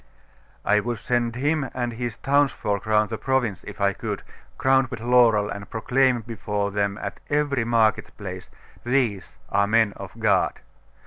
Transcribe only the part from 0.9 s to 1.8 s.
send him